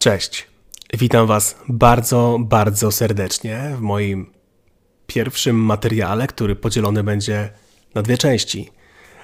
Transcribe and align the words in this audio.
Cześć. 0.00 0.46
Witam 0.98 1.26
Was 1.26 1.56
bardzo, 1.68 2.38
bardzo 2.40 2.92
serdecznie 2.92 3.72
w 3.76 3.80
moim 3.80 4.32
pierwszym 5.06 5.56
materiale, 5.56 6.26
który 6.26 6.56
podzielony 6.56 7.02
będzie 7.02 7.50
na 7.94 8.02
dwie 8.02 8.18
części. 8.18 8.70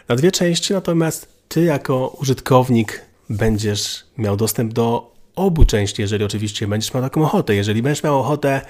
Na 0.08 0.16
dwie 0.16 0.32
części, 0.32 0.72
natomiast 0.72 1.28
Ty, 1.48 1.64
jako 1.64 2.08
użytkownik, 2.20 3.02
będziesz 3.30 4.04
miał 4.18 4.36
dostęp 4.36 4.72
do 4.72 5.14
obu 5.36 5.64
części, 5.64 6.02
jeżeli 6.02 6.24
oczywiście 6.24 6.66
będziesz 6.66 6.94
miał 6.94 7.02
taką 7.02 7.24
ochotę. 7.24 7.54
Jeżeli 7.54 7.82
będziesz 7.82 8.04
miał 8.04 8.20
ochotę 8.20 8.60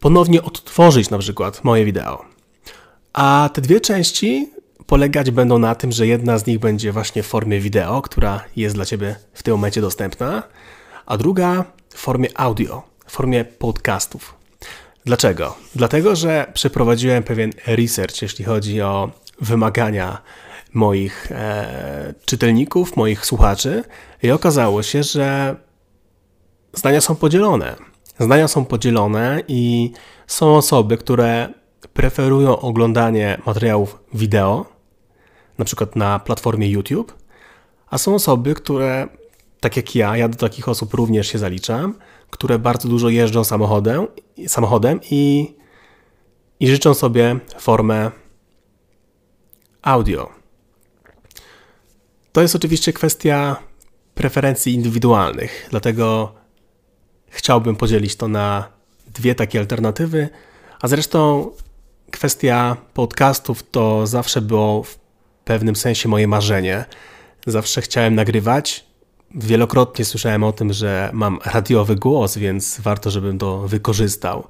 ponownie 0.00 0.42
odtworzyć 0.42 1.10
na 1.10 1.18
przykład 1.18 1.64
moje 1.64 1.84
wideo. 1.84 2.24
A 3.12 3.50
te 3.52 3.60
dwie 3.60 3.80
części 3.80 4.50
polegać 4.86 5.30
będą 5.30 5.58
na 5.58 5.74
tym, 5.74 5.92
że 5.92 6.06
jedna 6.06 6.38
z 6.38 6.46
nich 6.46 6.58
będzie 6.58 6.92
właśnie 6.92 7.22
w 7.22 7.26
formie 7.26 7.60
wideo, 7.60 8.02
która 8.02 8.44
jest 8.56 8.74
dla 8.74 8.84
Ciebie 8.84 9.16
w 9.32 9.42
tym 9.42 9.54
momencie 9.54 9.80
dostępna, 9.80 10.42
a 11.06 11.16
druga 11.16 11.64
w 11.88 11.98
formie 11.98 12.28
audio, 12.34 12.82
w 13.06 13.12
formie 13.12 13.44
podcastów. 13.44 14.34
Dlaczego? 15.04 15.56
Dlatego, 15.74 16.16
że 16.16 16.50
przeprowadziłem 16.54 17.22
pewien 17.22 17.52
research, 17.66 18.22
jeśli 18.22 18.44
chodzi 18.44 18.82
o 18.82 19.10
wymagania 19.40 20.22
moich 20.74 21.32
e, 21.32 22.14
czytelników, 22.24 22.96
moich 22.96 23.26
słuchaczy, 23.26 23.84
i 24.22 24.30
okazało 24.30 24.82
się, 24.82 25.02
że 25.02 25.56
zdania 26.72 27.00
są 27.00 27.14
podzielone. 27.14 27.76
Zdania 28.18 28.48
są 28.48 28.64
podzielone 28.64 29.42
i 29.48 29.92
są 30.26 30.56
osoby, 30.56 30.96
które 30.96 31.48
preferują 31.92 32.58
oglądanie 32.58 33.40
materiałów 33.46 33.98
wideo, 34.14 34.66
na 35.58 35.64
przykład 35.64 35.96
na 35.96 36.18
platformie 36.18 36.68
YouTube, 36.68 37.14
a 37.90 37.98
są 37.98 38.14
osoby, 38.14 38.54
które, 38.54 39.08
tak 39.60 39.76
jak 39.76 39.94
ja, 39.94 40.16
ja 40.16 40.28
do 40.28 40.36
takich 40.36 40.68
osób 40.68 40.94
również 40.94 41.28
się 41.28 41.38
zaliczam, 41.38 41.94
które 42.30 42.58
bardzo 42.58 42.88
dużo 42.88 43.08
jeżdżą 43.08 43.44
samochodem, 43.44 44.06
samochodem 44.46 45.00
i, 45.10 45.54
i 46.60 46.68
życzą 46.68 46.94
sobie 46.94 47.36
formę 47.58 48.10
audio. 49.82 50.30
To 52.32 52.42
jest 52.42 52.56
oczywiście 52.56 52.92
kwestia 52.92 53.56
preferencji 54.14 54.74
indywidualnych, 54.74 55.66
dlatego 55.70 56.34
chciałbym 57.28 57.76
podzielić 57.76 58.16
to 58.16 58.28
na 58.28 58.68
dwie 59.06 59.34
takie 59.34 59.58
alternatywy, 59.58 60.28
a 60.80 60.88
zresztą 60.88 61.50
kwestia 62.10 62.76
podcastów 62.94 63.70
to 63.70 64.06
zawsze 64.06 64.40
było 64.40 64.82
w 64.82 64.98
pewnym 65.44 65.76
sensie 65.76 66.08
moje 66.08 66.28
marzenie. 66.28 66.84
Zawsze 67.46 67.80
chciałem 67.80 68.14
nagrywać. 68.14 68.85
Wielokrotnie 69.34 70.04
słyszałem 70.04 70.44
o 70.44 70.52
tym, 70.52 70.72
że 70.72 71.10
mam 71.12 71.38
radiowy 71.44 71.96
głos, 71.96 72.36
więc 72.38 72.80
warto, 72.80 73.10
żebym 73.10 73.38
to 73.38 73.58
wykorzystał, 73.58 74.48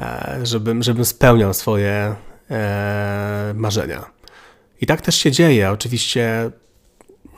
e, 0.00 0.38
żebym, 0.42 0.82
żebym 0.82 1.04
spełniał 1.04 1.54
swoje 1.54 2.14
e, 2.50 3.52
marzenia. 3.56 4.04
I 4.80 4.86
tak 4.86 5.00
też 5.00 5.16
się 5.16 5.30
dzieje. 5.30 5.70
Oczywiście 5.70 6.50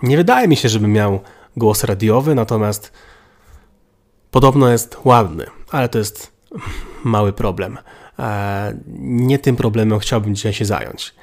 nie 0.02 0.16
wydaje 0.16 0.48
mi 0.48 0.56
się, 0.56 0.68
żebym 0.68 0.92
miał 0.92 1.20
głos 1.56 1.84
radiowy, 1.84 2.34
natomiast 2.34 2.92
podobno 4.30 4.68
jest 4.68 4.96
ładny, 5.04 5.46
ale 5.70 5.88
to 5.88 5.98
jest 5.98 6.32
mały 7.04 7.32
problem. 7.32 7.78
E, 8.18 8.76
nie 8.98 9.38
tym 9.38 9.56
problemem 9.56 9.98
chciałbym 9.98 10.34
dzisiaj 10.34 10.52
się 10.52 10.64
zająć. 10.64 11.14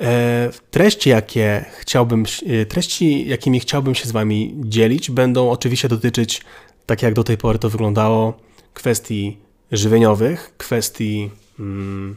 E, 0.00 0.50
treści, 0.70 1.10
jakie 1.10 1.64
chciałbym, 1.78 2.24
e, 2.46 2.66
treści, 2.66 3.28
jakimi 3.28 3.60
chciałbym 3.60 3.94
się 3.94 4.08
z 4.08 4.12
Wami 4.12 4.54
dzielić, 4.56 5.10
będą 5.10 5.50
oczywiście 5.50 5.88
dotyczyć, 5.88 6.42
tak 6.86 7.02
jak 7.02 7.14
do 7.14 7.24
tej 7.24 7.36
pory 7.36 7.58
to 7.58 7.70
wyglądało, 7.70 8.34
kwestii 8.74 9.38
żywieniowych, 9.72 10.54
kwestii 10.56 11.30
hmm, 11.56 12.16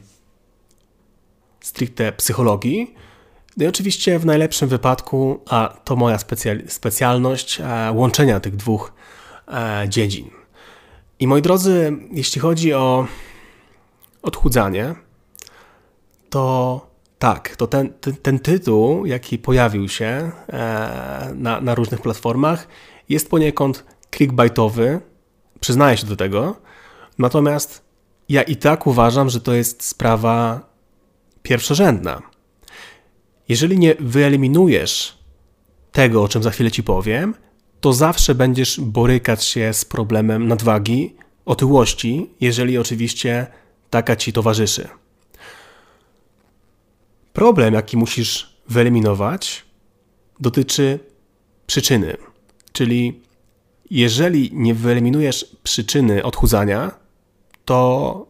stricte 1.61 2.11
psychologii. 2.11 2.93
No 3.57 3.65
i 3.65 3.67
oczywiście 3.67 4.19
w 4.19 4.25
najlepszym 4.25 4.69
wypadku, 4.69 5.39
a 5.49 5.77
to 5.83 5.95
moja 5.95 6.17
specjal, 6.17 6.61
specjalność, 6.67 7.61
łączenia 7.93 8.39
tych 8.39 8.55
dwóch 8.55 8.93
dziedzin. 9.87 10.29
I 11.19 11.27
moi 11.27 11.41
drodzy, 11.41 11.97
jeśli 12.11 12.41
chodzi 12.41 12.73
o 12.73 13.07
odchudzanie, 14.21 14.95
to 16.29 16.88
tak, 17.19 17.55
to 17.55 17.67
ten, 17.67 17.93
ten, 18.01 18.15
ten, 18.15 18.39
tytuł, 18.39 19.05
jaki 19.05 19.37
pojawił 19.37 19.89
się 19.89 20.05
e, 20.49 21.31
na, 21.35 21.61
na 21.61 21.75
różnych 21.75 22.01
platformach, 22.01 22.67
jest 23.09 23.29
poniekąd 23.29 23.85
clickbaitowy, 24.15 24.99
przyznaję 25.59 25.97
się 25.97 26.07
do 26.07 26.15
tego, 26.15 26.55
natomiast 27.17 27.81
ja 28.29 28.41
i 28.41 28.55
tak 28.55 28.87
uważam, 28.87 29.29
że 29.29 29.41
to 29.41 29.53
jest 29.53 29.83
sprawa 29.83 30.61
pierwszorzędna. 31.43 32.21
Jeżeli 33.49 33.79
nie 33.79 33.95
wyeliminujesz 33.99 35.17
tego, 35.91 36.23
o 36.23 36.27
czym 36.27 36.43
za 36.43 36.51
chwilę 36.51 36.71
ci 36.71 36.83
powiem, 36.83 37.35
to 37.81 37.93
zawsze 37.93 38.35
będziesz 38.35 38.79
borykać 38.79 39.43
się 39.43 39.73
z 39.73 39.85
problemem 39.85 40.47
nadwagi, 40.47 41.15
otyłości, 41.45 42.29
jeżeli 42.41 42.77
oczywiście 42.77 43.47
taka 43.89 44.15
ci 44.15 44.33
towarzyszy. 44.33 44.98
Problem, 47.39 47.73
jaki 47.73 47.97
musisz 47.97 48.57
wyeliminować, 48.69 49.65
dotyczy 50.39 50.99
przyczyny. 51.67 52.17
Czyli 52.71 53.21
jeżeli 53.91 54.51
nie 54.53 54.73
wyeliminujesz 54.73 55.55
przyczyny 55.63 56.23
odchudzania, 56.23 56.91
to 57.65 58.27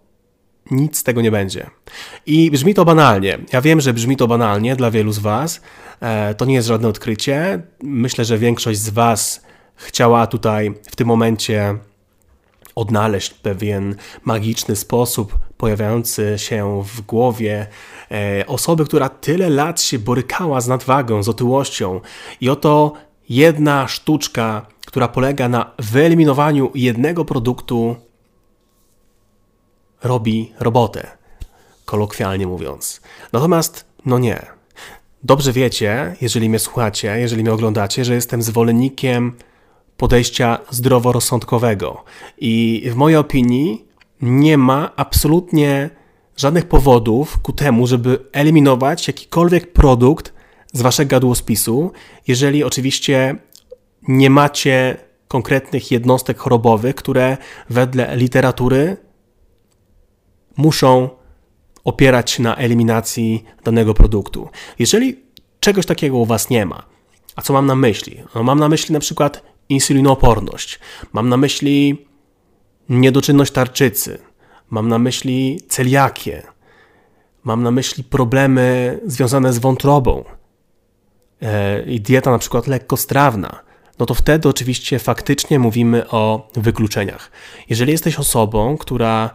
nic 0.72 0.98
z 0.98 1.04
tego 1.04 1.22
nie 1.22 1.32
będzie. 1.32 1.70
I 2.26 2.52
brzmi 2.52 2.74
to 2.74 2.86
banalnie. 2.86 3.40
Ja 3.54 3.62
wiem, 3.62 3.82
że 3.82 3.94
brzmi 3.94 4.18
to 4.18 4.28
banalnie 4.28 4.76
dla 4.76 4.92
wielu 4.92 5.12
z 5.12 5.20
Was. 5.20 5.62
E, 6.00 6.36
to 6.36 6.46
nie 6.46 6.54
jest 6.54 6.68
żadne 6.68 6.88
odkrycie. 6.88 7.62
Myślę, 7.84 8.26
że 8.26 8.38
większość 8.38 8.80
z 8.80 8.90
Was 8.90 9.42
chciała 9.76 10.28
tutaj 10.28 10.74
w 10.92 10.96
tym 10.96 11.08
momencie 11.08 11.78
odnaleźć 12.76 13.30
pewien 13.30 13.96
magiczny 14.24 14.76
sposób 14.76 15.49
pojawiający 15.60 16.34
się 16.38 16.84
w 16.84 17.02
głowie 17.02 17.68
e, 18.12 18.48
osoby, 18.48 18.86
która 18.86 19.10
tyle 19.10 19.50
lat 19.50 19.82
się 19.82 20.00
borykała 20.00 20.62
z 20.62 20.68
nadwagą, 20.68 21.24
z 21.24 21.30
otyłością 21.30 22.02
i 22.42 22.50
oto 22.50 22.94
jedna 23.30 23.88
sztuczka, 23.88 24.66
która 24.88 25.08
polega 25.08 25.50
na 25.50 25.72
wyeliminowaniu 25.80 26.72
jednego 26.76 27.26
produktu, 27.26 27.96
robi 30.04 30.54
robotę, 30.60 31.08
kolokwialnie 31.86 32.48
mówiąc. 32.48 33.02
Natomiast, 33.34 33.86
no 34.06 34.20
nie. 34.20 34.46
Dobrze 35.24 35.54
wiecie, 35.54 36.16
jeżeli 36.22 36.50
mnie 36.50 36.60
słuchacie, 36.60 37.20
jeżeli 37.20 37.42
mnie 37.42 37.54
oglądacie, 37.54 38.06
że 38.06 38.16
jestem 38.16 38.42
zwolennikiem 38.42 39.36
podejścia 39.98 40.60
zdroworozsądkowego. 40.70 42.04
I 42.38 42.84
w 42.92 42.96
mojej 42.96 43.18
opinii 43.18 43.89
nie 44.22 44.58
ma 44.58 44.92
absolutnie 44.96 45.90
żadnych 46.38 46.66
powodów 46.66 47.40
ku 47.40 47.54
temu, 47.54 47.88
żeby 47.88 48.26
eliminować 48.32 49.08
jakikolwiek 49.08 49.74
produkt 49.74 50.34
z 50.74 50.82
waszego 50.82 51.16
jadłospisu, 51.16 51.92
jeżeli 52.28 52.64
oczywiście 52.64 53.36
nie 54.08 54.30
macie 54.30 54.98
konkretnych 55.28 55.92
jednostek 55.92 56.38
chorobowych, 56.38 56.96
które 56.96 57.38
wedle 57.70 58.18
literatury 58.18 58.98
muszą 60.58 61.10
opierać 61.84 62.32
się 62.32 62.44
na 62.44 62.56
eliminacji 62.56 63.44
danego 63.64 63.94
produktu. 63.94 64.50
Jeżeli 64.80 65.20
czegoś 65.60 65.86
takiego 65.86 66.18
u 66.18 66.26
was 66.26 66.50
nie 66.50 66.66
ma, 66.66 66.84
a 67.36 67.42
co 67.42 67.54
mam 67.54 67.66
na 67.66 67.76
myśli? 67.76 68.24
No, 68.36 68.44
mam 68.44 68.60
na 68.60 68.70
myśli 68.70 68.94
na 68.94 69.00
przykład 69.00 69.44
insulinooporność, 69.70 70.80
mam 71.14 71.30
na 71.30 71.38
myśli 71.38 72.06
niedoczynność 72.90 73.52
tarczycy, 73.52 74.18
mam 74.70 74.88
na 74.88 75.00
myśli 75.00 75.62
celiakię, 75.70 76.44
mam 77.44 77.64
na 77.64 77.72
myśli 77.72 78.04
problemy 78.04 79.00
związane 79.06 79.54
z 79.54 79.60
wątrobą. 79.60 80.24
E, 81.42 81.82
i 81.84 82.02
dieta 82.02 82.32
na 82.32 82.38
przykład 82.38 82.68
lekkostrawna, 82.68 83.60
no 84.00 84.06
to 84.06 84.14
wtedy 84.14 84.50
oczywiście 84.50 85.00
faktycznie 85.00 85.60
mówimy 85.60 86.10
o 86.10 86.50
wykluczeniach. 86.54 87.32
Jeżeli 87.70 87.92
jesteś 87.92 88.20
osobą, 88.20 88.78
która 88.78 89.30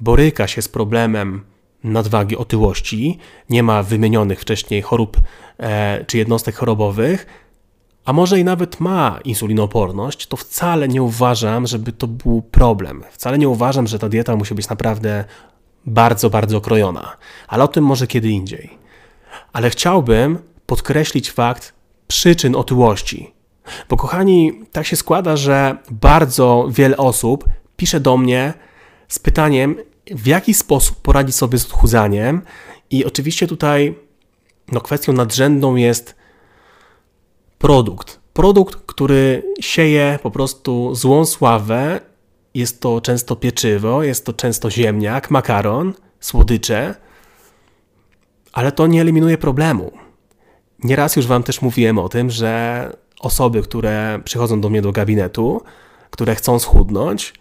boryka 0.00 0.46
się 0.46 0.62
z 0.62 0.68
problemem 0.68 1.44
nadwagi, 1.84 2.36
otyłości, 2.36 3.18
nie 3.50 3.62
ma 3.62 3.82
wymienionych 3.82 4.40
wcześniej 4.40 4.82
chorób 4.82 5.16
e, 5.58 6.04
czy 6.04 6.18
jednostek 6.18 6.56
chorobowych, 6.56 7.26
a 8.10 8.12
może 8.12 8.40
i 8.40 8.44
nawet 8.44 8.80
ma 8.80 9.20
insulinooporność, 9.24 10.26
to 10.26 10.36
wcale 10.36 10.88
nie 10.88 11.02
uważam, 11.02 11.66
żeby 11.66 11.92
to 11.92 12.06
był 12.06 12.42
problem. 12.42 13.04
Wcale 13.10 13.38
nie 13.38 13.48
uważam, 13.48 13.86
że 13.86 13.98
ta 13.98 14.08
dieta 14.08 14.36
musi 14.36 14.54
być 14.54 14.68
naprawdę 14.68 15.24
bardzo, 15.86 16.30
bardzo 16.30 16.56
okrojona. 16.56 17.16
Ale 17.48 17.64
o 17.64 17.68
tym 17.68 17.84
może 17.84 18.06
kiedy 18.06 18.28
indziej. 18.28 18.78
Ale 19.52 19.70
chciałbym 19.70 20.38
podkreślić 20.66 21.30
fakt 21.30 21.74
przyczyn 22.06 22.56
otyłości. 22.56 23.34
Bo 23.88 23.96
kochani, 23.96 24.52
tak 24.72 24.86
się 24.86 24.96
składa, 24.96 25.36
że 25.36 25.76
bardzo 25.90 26.68
wiele 26.70 26.96
osób 26.96 27.44
pisze 27.76 28.00
do 28.00 28.16
mnie 28.16 28.54
z 29.08 29.18
pytaniem, 29.18 29.76
w 30.10 30.26
jaki 30.26 30.54
sposób 30.54 31.00
poradzić 31.02 31.36
sobie 31.36 31.58
z 31.58 31.64
odchudzaniem. 31.64 32.42
I 32.90 33.04
oczywiście 33.04 33.46
tutaj 33.46 33.94
no, 34.72 34.80
kwestią 34.80 35.12
nadrzędną 35.12 35.76
jest 35.76 36.19
produkt. 37.60 38.20
Produkt, 38.32 38.76
który 38.86 39.42
sieje 39.60 40.18
po 40.22 40.30
prostu 40.30 40.94
złą 40.94 41.26
sławę. 41.26 42.00
Jest 42.54 42.80
to 42.80 43.00
często 43.00 43.36
pieczywo, 43.36 44.02
jest 44.02 44.26
to 44.26 44.32
często 44.32 44.70
ziemniak, 44.70 45.30
makaron, 45.30 45.94
słodycze, 46.20 46.94
ale 48.52 48.72
to 48.72 48.86
nie 48.86 49.00
eliminuje 49.00 49.38
problemu. 49.38 49.92
Nieraz 50.84 51.16
już 51.16 51.26
Wam 51.26 51.42
też 51.42 51.62
mówiłem 51.62 51.98
o 51.98 52.08
tym, 52.08 52.30
że 52.30 52.92
osoby, 53.20 53.62
które 53.62 54.20
przychodzą 54.24 54.60
do 54.60 54.68
mnie 54.68 54.82
do 54.82 54.92
gabinetu, 54.92 55.62
które 56.10 56.34
chcą 56.34 56.58
schudnąć, 56.58 57.34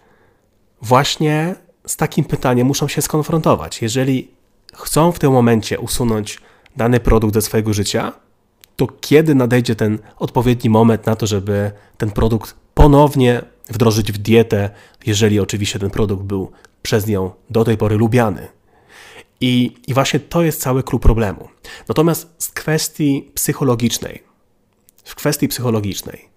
właśnie 0.81 1.56
z 1.88 1.98
takim 1.98 2.25
pytaniem 2.25 2.68
muszą 2.68 2.88
się 2.88 3.01
skonfrontować. 3.01 3.81
Jeżeli 3.81 4.31
chcą 4.74 5.12
w 5.12 5.19
tym 5.19 5.31
momencie 5.31 5.80
usunąć 5.80 6.39
dany 6.75 7.00
produkt 7.00 7.33
ze 7.33 7.42
swojego 7.42 7.74
życia, 7.74 8.13
to 8.80 8.88
kiedy 9.02 9.36
nadejdzie 9.36 9.76
ten 9.76 10.00
odpowiedni 10.18 10.70
moment 10.70 11.06
na 11.06 11.16
to, 11.16 11.28
żeby 11.28 11.72
ten 11.98 12.12
produkt 12.12 12.56
ponownie 12.74 13.42
wdrożyć 13.70 14.12
w 14.12 14.18
dietę, 14.18 14.70
jeżeli 15.06 15.40
oczywiście 15.40 15.80
ten 15.80 15.90
produkt 15.90 16.24
był 16.24 16.52
przez 16.81 17.08
nią 17.08 17.31
do 17.50 17.64
tej 17.64 17.78
pory 17.78 17.96
lubiany. 17.98 18.48
I, 19.42 19.76
I 19.88 19.94
właśnie 19.94 20.20
to 20.20 20.44
jest 20.44 20.62
cały 20.62 20.84
klucz 20.84 21.02
problemu. 21.02 21.50
Natomiast 21.88 22.30
z 22.38 22.48
kwestii 22.50 23.31
psychologicznej, 23.34 24.24
w 25.04 25.16
kwestii 25.16 25.48
psychologicznej, 25.48 26.30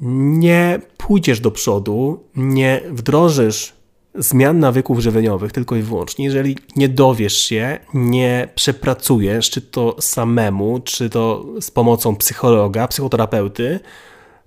nie 0.00 0.80
pójdziesz 0.96 1.40
do 1.40 1.50
przodu, 1.50 2.24
nie 2.36 2.80
wdrożysz 2.90 3.72
zmian 4.14 4.58
nawyków 4.58 4.98
żywieniowych 4.98 5.52
tylko 5.52 5.76
i 5.76 5.82
wyłącznie, 5.82 6.24
jeżeli 6.24 6.56
nie 6.76 6.88
dowiesz 6.88 7.36
się, 7.38 7.78
nie 7.94 8.48
przepracujesz, 8.54 9.50
czy 9.50 9.62
to 9.62 9.96
samemu, 10.00 10.80
czy 10.80 11.10
to 11.10 11.46
z 11.60 11.70
pomocą 11.70 12.16
psychologa, 12.16 12.88
psychoterapeuty, 12.88 13.80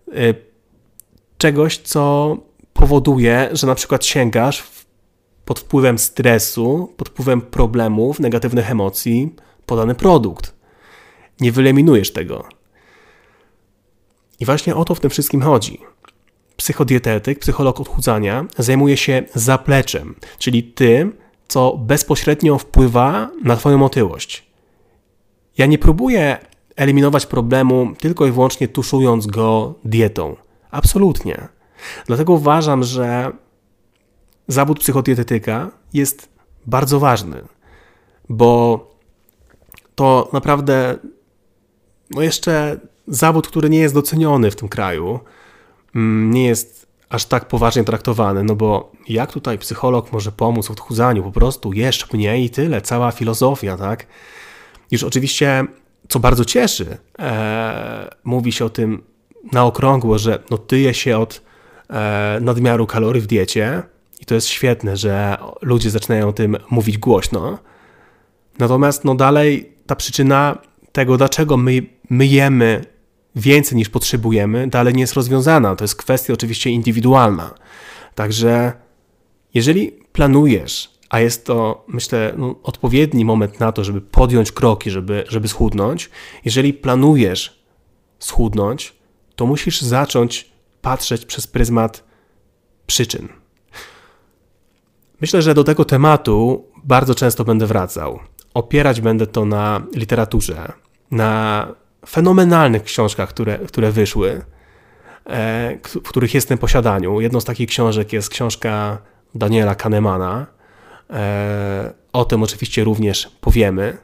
y, 0.07 0.35
czegoś, 1.37 1.77
co 1.77 2.37
powoduje, 2.73 3.49
że 3.51 3.67
na 3.67 3.75
przykład 3.75 4.05
sięgasz 4.05 4.63
pod 5.45 5.59
wpływem 5.59 5.97
stresu, 5.97 6.93
pod 6.97 7.09
wpływem 7.09 7.41
problemów, 7.41 8.19
negatywnych 8.19 8.71
emocji 8.71 9.35
po 9.65 9.75
dany 9.75 9.95
produkt. 9.95 10.53
Nie 11.39 11.51
wyeliminujesz 11.51 12.13
tego. 12.13 12.45
I 14.39 14.45
właśnie 14.45 14.75
o 14.75 14.85
to 14.85 14.95
w 14.95 14.99
tym 14.99 15.09
wszystkim 15.09 15.41
chodzi. 15.41 15.92
Psychodietetyk, 16.63 17.39
psycholog 17.39 17.79
odchudzania 17.79 18.45
zajmuje 18.57 18.97
się 18.97 19.23
zapleczem, 19.35 20.15
czyli 20.37 20.63
tym, 20.63 21.13
co 21.47 21.77
bezpośrednio 21.77 22.57
wpływa 22.57 23.29
na 23.43 23.55
Twoją 23.55 23.85
otyłość. 23.85 24.45
Ja 25.57 25.65
nie 25.65 25.77
próbuję 25.77 26.37
eliminować 26.75 27.25
problemu 27.25 27.93
tylko 27.99 28.25
i 28.25 28.31
wyłącznie 28.31 28.67
tuszując 28.67 29.27
go 29.27 29.73
dietą. 29.85 30.35
Absolutnie. 30.71 31.47
Dlatego 32.05 32.33
uważam, 32.33 32.83
że 32.83 33.31
zawód 34.47 34.79
psychodietetyka 34.79 35.71
jest 35.93 36.29
bardzo 36.65 36.99
ważny, 36.99 37.41
bo 38.29 38.79
to 39.95 40.29
naprawdę 40.33 40.97
no 42.09 42.21
jeszcze 42.21 42.79
zawód, 43.07 43.47
który 43.47 43.69
nie 43.69 43.79
jest 43.79 43.93
doceniony 43.93 44.51
w 44.51 44.55
tym 44.55 44.69
kraju, 44.69 45.19
nie 45.95 46.45
jest 46.45 46.87
aż 47.09 47.25
tak 47.25 47.47
poważnie 47.47 47.83
traktowany, 47.83 48.43
no 48.43 48.55
bo 48.55 48.91
jak 49.07 49.31
tutaj 49.31 49.57
psycholog 49.57 50.11
może 50.11 50.31
pomóc 50.31 50.67
w 50.67 50.71
odchudzaniu? 50.71 51.23
Po 51.23 51.31
prostu 51.31 51.73
jesz 51.73 52.13
mniej 52.13 52.45
i 52.45 52.49
tyle, 52.49 52.81
cała 52.81 53.11
filozofia, 53.11 53.77
tak? 53.77 54.07
Już 54.91 55.03
oczywiście, 55.03 55.65
co 56.07 56.19
bardzo 56.19 56.45
cieszy, 56.45 56.97
e, 57.19 58.09
mówi 58.23 58.51
się 58.51 58.65
o 58.65 58.69
tym 58.69 59.03
na 59.51 59.65
okrągło, 59.65 60.17
że 60.17 60.43
no 60.49 60.57
tyje 60.57 60.93
się 60.93 61.17
od 61.17 61.41
e, 61.89 62.37
nadmiaru 62.41 62.87
kalorii 62.87 63.21
w 63.21 63.27
diecie 63.27 63.83
i 64.21 64.25
to 64.25 64.35
jest 64.35 64.47
świetne, 64.47 64.97
że 64.97 65.37
ludzie 65.61 65.89
zaczynają 65.89 66.27
o 66.27 66.33
tym 66.33 66.57
mówić 66.69 66.97
głośno. 66.97 67.59
Natomiast 68.59 69.05
no 69.05 69.15
dalej 69.15 69.73
ta 69.85 69.95
przyczyna 69.95 70.57
tego, 70.91 71.17
dlaczego 71.17 71.57
my, 71.57 71.81
my 72.09 72.25
jemy 72.25 72.92
więcej 73.35 73.77
niż 73.77 73.89
potrzebujemy, 73.89 74.67
dalej 74.67 74.93
nie 74.93 75.01
jest 75.01 75.13
rozwiązana. 75.13 75.75
To 75.75 75.83
jest 75.83 75.95
kwestia 75.95 76.33
oczywiście 76.33 76.69
indywidualna. 76.69 77.53
Także 78.15 78.73
jeżeli 79.53 79.91
planujesz, 79.91 80.93
a 81.09 81.19
jest 81.19 81.45
to, 81.45 81.85
myślę, 81.87 82.33
no, 82.37 82.55
odpowiedni 82.63 83.25
moment 83.25 83.59
na 83.59 83.71
to, 83.71 83.83
żeby 83.83 84.01
podjąć 84.01 84.51
kroki, 84.51 84.91
żeby, 84.91 85.23
żeby 85.27 85.47
schudnąć, 85.47 86.09
jeżeli 86.45 86.73
planujesz 86.73 87.63
schudnąć, 88.19 88.93
to 89.35 89.45
musisz 89.45 89.81
zacząć 89.81 90.51
patrzeć 90.81 91.25
przez 91.25 91.47
pryzmat 91.47 92.03
przyczyn. 92.85 93.27
Myślę, 95.21 95.41
że 95.41 95.53
do 95.53 95.63
tego 95.63 95.85
tematu 95.85 96.65
bardzo 96.83 97.15
często 97.15 97.43
będę 97.43 97.67
wracał. 97.67 98.19
Opierać 98.53 99.01
będę 99.01 99.27
to 99.27 99.45
na 99.45 99.81
literaturze, 99.95 100.71
na 101.11 101.67
fenomenalnych 102.09 102.83
książkach, 102.83 103.29
które, 103.29 103.57
które 103.57 103.91
wyszły, 103.91 104.41
e, 105.25 105.77
w 105.83 106.09
których 106.09 106.33
jestem 106.33 106.57
posiadaniu. 106.57 107.21
Jedną 107.21 107.39
z 107.39 107.45
takich 107.45 107.69
książek 107.69 108.13
jest 108.13 108.29
książka 108.29 108.97
Daniela 109.35 109.75
Kahnemana. 109.75 110.45
E, 111.09 111.93
o 112.13 112.25
tym 112.25 112.43
oczywiście 112.43 112.83
również 112.83 113.31
powiemy. 113.41 113.97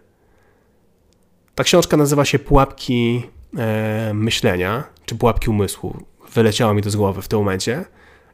Ta 1.55 1.63
książka 1.63 1.97
nazywa 1.97 2.25
się 2.25 2.39
Pułapki 2.39 3.23
e, 3.57 4.11
myślenia, 4.13 4.83
czy 5.05 5.15
Pułapki 5.15 5.49
umysłu. 5.49 5.97
Wyleciało 6.33 6.73
mi 6.73 6.81
to 6.81 6.89
z 6.89 6.95
głowy 6.95 7.21
w 7.21 7.27
tym 7.27 7.39
momencie. 7.39 7.85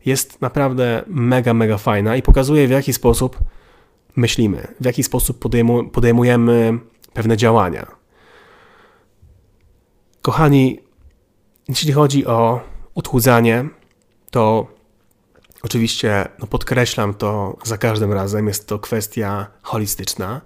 Jest 0.06 0.42
naprawdę 0.42 1.04
mega, 1.08 1.54
mega 1.54 1.78
fajna 1.78 2.16
i 2.16 2.22
pokazuje 2.22 2.68
w 2.68 2.72
jaki 2.72 2.94
sposób 2.94 3.38
myślimy, 4.16 4.68
w 4.80 4.86
jaki 4.86 5.04
sposób 5.04 5.40
podejmujemy 5.92 6.80
pewne 7.14 7.38
działania. 7.38 7.86
Kochani, 10.26 10.80
jeśli 11.70 11.92
chodzi 11.94 12.26
o 12.26 12.62
odchudzanie, 12.96 13.66
to 14.32 14.68
oczywiście 15.64 16.28
no 16.40 16.48
podkreślam 16.48 17.14
to 17.14 17.58
za 17.64 17.78
każdym 17.78 18.14
razem, 18.14 18.48
jest 18.48 18.68
to 18.68 18.80
kwestia 18.80 19.48
holistyczna, 19.62 20.42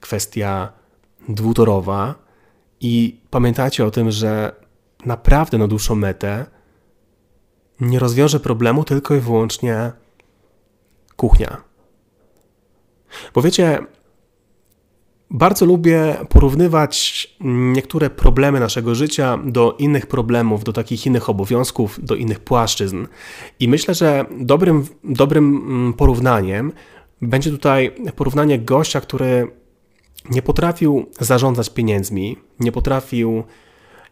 kwestia 0.00 0.72
dwutorowa 1.28 2.14
i 2.80 3.20
pamiętajcie 3.30 3.84
o 3.84 3.90
tym, 3.90 4.10
że 4.10 4.52
naprawdę 5.04 5.58
na 5.58 5.68
dłuższą 5.68 5.94
metę 5.94 6.46
nie 7.80 7.98
rozwiąże 7.98 8.40
problemu 8.40 8.84
tylko 8.84 9.14
i 9.14 9.20
wyłącznie 9.20 9.92
kuchnia. 11.16 11.56
Bo 13.34 13.42
wiecie, 13.42 13.78
bardzo 15.30 15.66
lubię 15.66 16.16
porównywać 16.28 17.26
niektóre 17.40 18.10
problemy 18.10 18.60
naszego 18.60 18.94
życia 18.94 19.38
do 19.44 19.76
innych 19.78 20.06
problemów, 20.06 20.64
do 20.64 20.72
takich 20.72 21.06
innych 21.06 21.30
obowiązków, 21.30 21.98
do 22.02 22.14
innych 22.14 22.40
płaszczyzn. 22.40 23.06
I 23.60 23.68
myślę, 23.68 23.94
że 23.94 24.24
dobrym, 24.40 24.86
dobrym 25.04 25.56
mm, 25.56 25.92
porównaniem 25.92 26.72
będzie 27.22 27.50
tutaj 27.50 27.94
porównanie 28.16 28.58
gościa, 28.58 29.00
który 29.00 29.50
nie 30.30 30.42
potrafił 30.42 31.06
zarządzać 31.20 31.70
pieniędzmi, 31.70 32.36
nie 32.60 32.72
potrafił 32.72 33.44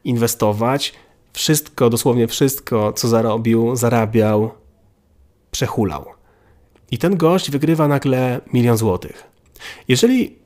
inwestować. 0.04 0.94
Wszystko, 1.32 1.90
dosłownie 1.90 2.28
wszystko, 2.28 2.92
co 2.92 3.08
zarobił, 3.08 3.76
zarabiał, 3.76 4.50
przehulał. 5.50 6.04
I 6.90 6.98
ten 6.98 7.16
gość 7.16 7.50
wygrywa 7.50 7.88
nagle 7.88 8.40
milion 8.52 8.76
złotych. 8.76 9.24
Jeżeli 9.88 10.45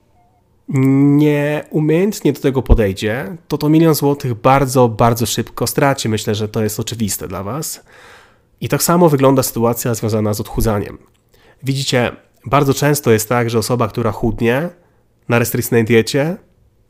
nieumiejętnie 0.71 2.33
do 2.33 2.41
tego 2.41 2.62
podejdzie, 2.62 3.37
to 3.49 3.59
to 3.59 3.69
milion 3.69 3.95
złotych 3.95 4.35
bardzo, 4.35 4.89
bardzo 4.89 5.27
szybko 5.27 5.67
straci. 5.67 6.09
Myślę, 6.09 6.35
że 6.35 6.49
to 6.49 6.62
jest 6.62 6.81
oczywiste 6.81 7.29
dla 7.29 7.43
Was. 7.43 7.85
I 8.61 8.69
tak 8.69 8.83
samo 8.83 9.09
wygląda 9.09 9.43
sytuacja 9.43 9.95
związana 9.95 10.35
z 10.35 10.41
odchudzaniem. 10.41 10.99
Widzicie, 11.62 12.12
bardzo 12.47 12.75
często 12.75 13.11
jest 13.11 13.29
tak, 13.29 13.50
że 13.50 13.59
osoba, 13.59 13.89
która 13.89 14.12
chudnie 14.12 14.69
na 15.29 15.39
restrykcyjnej 15.39 15.85
diecie, 15.85 16.37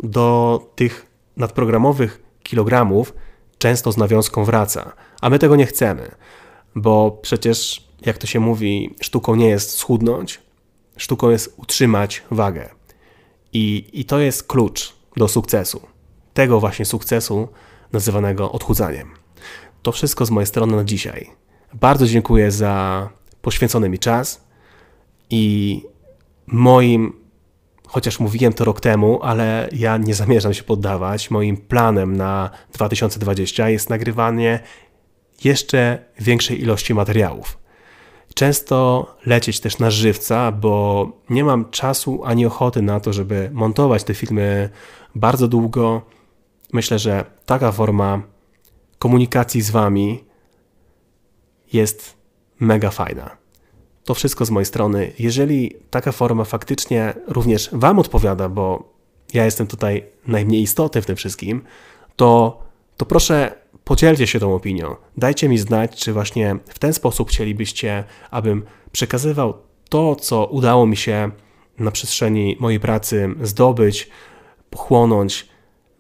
do 0.03 0.61
tych 0.75 1.07
nadprogramowych 1.37 2.23
kilogramów 2.43 3.15
często 3.59 3.93
z 3.93 3.97
nawiązką 3.97 4.45
wraca. 4.45 4.93
A 5.21 5.31
my 5.31 5.39
tego 5.39 5.57
nie 5.57 5.67
chcemy, 5.67 6.11
bo 6.75 7.19
przecież, 7.23 7.89
jak 8.07 8.19
to 8.19 8.27
się 8.27 8.41
mówi, 8.41 8.95
sztuką 9.01 9.35
nie 9.35 9.49
jest 9.49 9.71
schudnąć, 9.71 10.41
sztuką 10.97 11.31
jest 11.31 11.55
utrzymać 11.57 12.23
wagę. 12.31 12.80
I, 13.53 13.91
I 13.93 14.05
to 14.05 14.19
jest 14.19 14.47
klucz 14.47 14.93
do 15.17 15.29
sukcesu. 15.29 15.81
Tego 16.35 16.61
właśnie 16.61 16.85
sukcesu 16.85 17.49
nazywanego 17.93 18.53
odchudzaniem. 18.53 19.11
To 19.83 19.93
wszystko 19.93 20.27
z 20.27 20.31
mojej 20.31 20.47
strony 20.47 20.77
na 20.77 20.85
dzisiaj. 20.85 21.31
Bardzo 21.75 22.07
dziękuję 22.07 22.51
za 22.51 23.09
poświęcony 23.43 23.89
mi 23.89 23.99
czas 23.99 24.45
i 25.31 25.83
moim, 26.47 27.13
chociaż 27.87 28.21
mówiłem 28.21 28.53
to 28.53 28.65
rok 28.65 28.81
temu, 28.81 29.23
ale 29.23 29.69
ja 29.73 29.97
nie 29.97 30.15
zamierzam 30.15 30.55
się 30.55 30.63
poddawać. 30.63 31.31
Moim 31.31 31.57
planem 31.57 32.17
na 32.17 32.51
2020 32.73 33.69
jest 33.69 33.91
nagrywanie 33.91 34.61
jeszcze 35.45 36.05
większej 36.21 36.63
ilości 36.63 36.95
materiałów. 36.95 37.59
Często 38.41 39.07
lecieć 39.27 39.61
też 39.61 39.79
na 39.79 39.91
żywca, 39.91 40.53
bo 40.53 41.07
nie 41.31 41.45
mam 41.45 41.71
czasu 41.71 42.25
ani 42.25 42.47
ochoty 42.47 42.83
na 42.83 43.01
to, 43.01 43.13
żeby 43.13 43.51
montować 43.53 44.05
te 44.05 44.15
filmy 44.15 44.71
bardzo 45.15 45.49
długo. 45.49 46.03
Myślę, 46.73 46.99
że 46.99 47.25
taka 47.47 47.73
forma 47.73 48.23
komunikacji 48.99 49.63
z 49.63 49.71
Wami 49.71 50.25
jest 51.73 52.17
mega 52.61 52.91
fajna. 52.91 53.37
To 54.05 54.15
wszystko 54.15 54.45
z 54.45 54.51
mojej 54.51 54.67
strony. 54.67 55.13
Jeżeli 55.19 55.75
taka 55.91 56.13
forma 56.13 56.45
faktycznie 56.45 57.15
również 57.27 57.71
Wam 57.73 57.99
odpowiada, 57.99 58.49
bo 58.49 58.93
ja 59.35 59.45
jestem 59.45 59.67
tutaj 59.67 60.05
najmniej 60.27 60.63
istotny 60.63 61.03
w 61.03 61.07
tym 61.07 61.17
wszystkim, 61.17 61.63
to, 62.17 62.59
to 62.97 63.07
proszę 63.07 63.60
podzielcie 63.91 64.27
się 64.27 64.41
tą 64.41 64.55
opinią. 64.55 64.97
Dajcie 65.17 65.49
mi 65.49 65.59
znać, 65.59 65.97
czy 65.97 66.13
właśnie 66.13 66.57
w 66.69 66.79
ten 66.79 66.93
sposób 66.93 67.29
chcielibyście, 67.31 68.05
abym 68.31 68.65
przekazywał 68.93 69.55
to, 69.89 70.17
co 70.17 70.47
udało 70.47 70.87
mi 70.87 70.97
się 70.97 71.31
na 71.79 71.91
przestrzeni 71.91 72.57
mojej 72.61 72.81
pracy 72.81 73.29
zdobyć, 73.43 74.11
pochłonąć, 74.71 75.49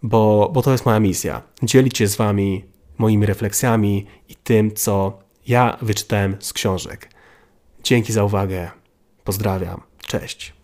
bo, 0.02 0.50
bo 0.52 0.62
to 0.62 0.72
jest 0.72 0.86
moja 0.86 1.00
misja. 1.00 1.42
Dzielić 1.62 1.98
się 1.98 2.06
z 2.06 2.16
Wami 2.16 2.64
moimi 2.98 3.26
refleksjami 3.26 4.06
i 4.28 4.34
tym, 4.34 4.74
co 4.74 5.18
ja 5.46 5.76
wyczytałem 5.82 6.36
z 6.40 6.52
książek. 6.52 7.08
Dzięki 7.82 8.12
za 8.12 8.24
uwagę. 8.24 8.70
Pozdrawiam. 9.24 9.80
Cześć. 10.06 10.59